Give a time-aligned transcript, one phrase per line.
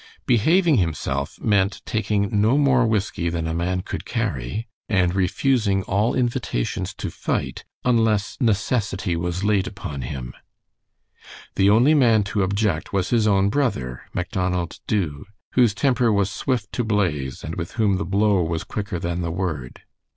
[0.25, 6.15] "Behaving himself" meant taking no more whiskey than a man could carry, and refusing all
[6.15, 10.33] invitations to fight unless "necessity was laid upon him."
[11.53, 16.71] The only man to object was his own brother, Macdonald Dubh, whose temper was swift
[16.71, 19.83] to blaze, and with whom the blow was quicker than the word.